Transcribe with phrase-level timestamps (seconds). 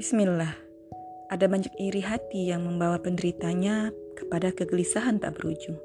[0.00, 0.56] Bismillah,
[1.28, 5.76] ada banyak iri hati yang membawa penderitanya kepada kegelisahan tak berujung.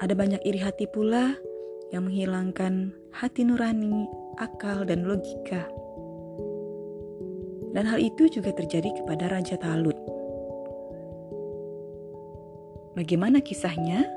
[0.00, 1.36] Ada banyak iri hati pula
[1.92, 4.08] yang menghilangkan hati nurani,
[4.40, 5.68] akal, dan logika.
[7.76, 10.00] Dan hal itu juga terjadi kepada Raja Talut.
[12.96, 14.08] Bagaimana kisahnya?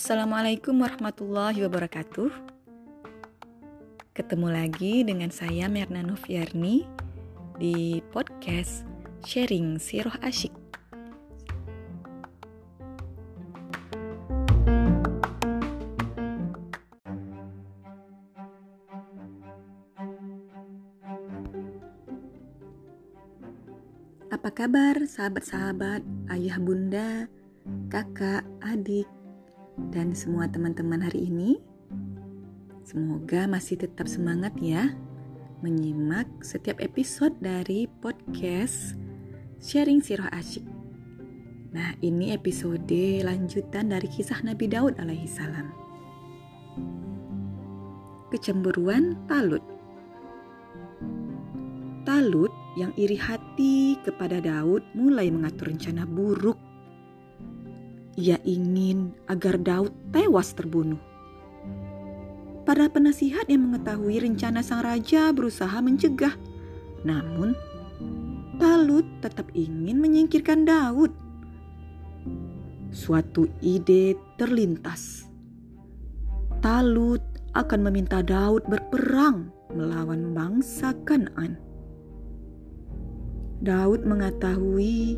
[0.00, 2.32] Assalamualaikum warahmatullahi wabarakatuh.
[4.16, 6.88] Ketemu lagi dengan saya Merna Noviarni
[7.60, 8.88] di podcast
[9.28, 10.56] Sharing Siroh Asyik.
[24.32, 26.00] Apa kabar sahabat-sahabat,
[26.32, 27.28] ayah bunda,
[27.92, 29.19] kakak, adik,
[29.88, 31.56] dan semua teman-teman hari ini.
[32.84, 34.92] Semoga masih tetap semangat ya
[35.60, 38.96] menyimak setiap episode dari podcast
[39.60, 40.64] Sharing Sirah Asyik.
[41.70, 45.70] Nah, ini episode lanjutan dari kisah Nabi Daud alaihi salam.
[48.32, 49.62] Kecemburuan Talut.
[52.08, 56.69] Talut yang iri hati kepada Daud mulai mengatur rencana buruk
[58.18, 60.98] ia ingin agar Daud tewas terbunuh.
[62.64, 66.34] Para penasihat yang mengetahui rencana sang raja berusaha mencegah,
[67.02, 67.58] namun
[68.60, 71.16] Talut tetap ingin menyingkirkan Daud.
[72.92, 75.24] Suatu ide terlintas.
[76.60, 77.24] Talut
[77.56, 81.56] akan meminta Daud berperang melawan bangsa Kanaan.
[83.64, 85.16] Daud mengetahui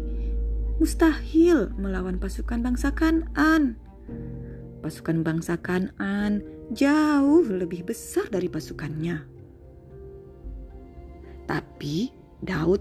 [0.80, 3.76] mustahil melawan pasukan bangsa Kanan.
[4.80, 6.40] Pasukan bangsa Kanan
[6.72, 9.24] jauh lebih besar dari pasukannya.
[11.44, 11.96] Tapi
[12.40, 12.80] Daud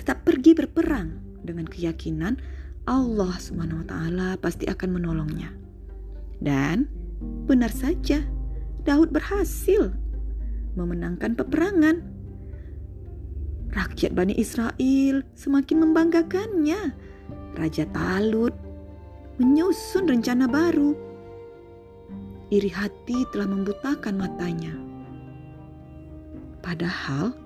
[0.00, 2.40] tetap pergi berperang dengan keyakinan
[2.88, 5.52] Allah Subhanahu wa taala pasti akan menolongnya.
[6.40, 6.88] Dan
[7.44, 8.24] benar saja,
[8.88, 9.92] Daud berhasil
[10.78, 12.17] memenangkan peperangan
[13.72, 16.80] Rakyat Bani Israel semakin membanggakannya.
[17.58, 18.54] Raja Talut
[19.36, 20.94] menyusun rencana baru.
[22.48, 24.72] Iri hati telah membutakan matanya.
[26.64, 27.36] Padahal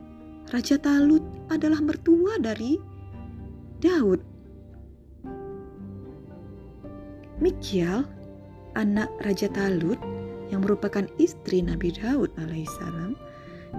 [0.54, 2.78] Raja Talut adalah mertua dari
[3.82, 4.22] Daud.
[7.42, 8.06] Mikial,
[8.78, 9.98] anak Raja Talut
[10.54, 13.18] yang merupakan istri Nabi Daud alaihissalam,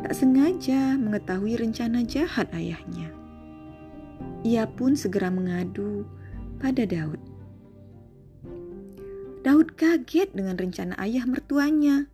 [0.02, 3.14] tak sengaja mengetahui rencana jahat ayahnya.
[4.44, 6.04] Ia pun segera mengadu
[6.58, 7.22] pada Daud.
[9.44, 12.08] Daud kaget dengan rencana ayah mertuanya.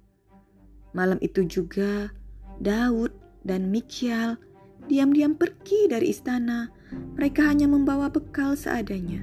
[0.97, 2.09] Malam itu juga,
[2.57, 3.13] Daud
[3.45, 4.41] dan Mikial
[4.89, 6.73] diam-diam pergi dari istana.
[6.89, 9.21] Mereka hanya membawa bekal seadanya.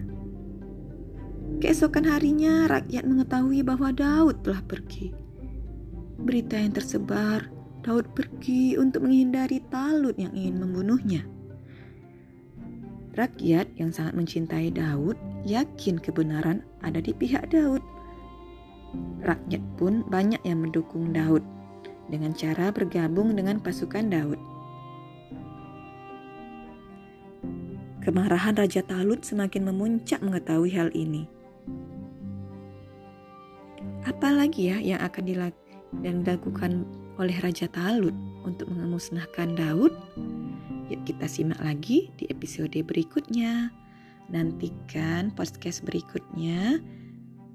[1.59, 5.11] Keesokan harinya, rakyat mengetahui bahwa Daud telah pergi.
[6.22, 7.56] Berita yang tersebar
[7.87, 11.23] Daud pergi untuk menghindari Talut yang ingin membunuhnya.
[13.15, 15.15] Rakyat yang sangat mencintai Daud
[15.47, 17.79] yakin kebenaran ada di pihak Daud.
[19.23, 21.47] Rakyat pun banyak yang mendukung Daud
[22.11, 24.41] dengan cara bergabung dengan pasukan Daud.
[28.03, 31.31] Kemarahan Raja Talut semakin memuncak mengetahui hal ini.
[34.03, 35.23] Apalagi ya yang akan
[36.03, 36.73] dilakukan
[37.16, 39.93] oleh Raja Talut untuk memusnahkan Daud?
[40.93, 43.72] Yuk kita simak lagi di episode berikutnya.
[44.31, 46.82] Nantikan podcast berikutnya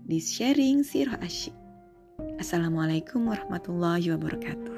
[0.07, 1.55] di sharing Sirah Asyik.
[2.39, 4.70] Assalamualaikum warahmatullahi wabarakatuh.